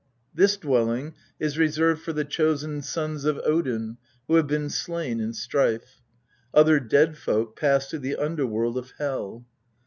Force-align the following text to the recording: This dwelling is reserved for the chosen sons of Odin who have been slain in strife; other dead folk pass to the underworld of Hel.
This 0.33 0.57
dwelling 0.57 1.13
is 1.39 1.59
reserved 1.59 2.01
for 2.01 2.11
the 2.11 2.25
chosen 2.25 2.81
sons 2.81 3.23
of 3.23 3.37
Odin 3.45 3.97
who 4.27 4.33
have 4.33 4.47
been 4.47 4.67
slain 4.71 5.19
in 5.19 5.31
strife; 5.31 6.01
other 6.55 6.79
dead 6.79 7.19
folk 7.19 7.55
pass 7.55 7.87
to 7.91 7.99
the 7.99 8.15
underworld 8.15 8.79
of 8.79 8.93
Hel. 8.97 9.45